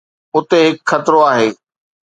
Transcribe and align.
اتي 0.35 0.61
هڪ 0.67 0.77
خطرو 0.89 1.19
آهي. 1.31 1.47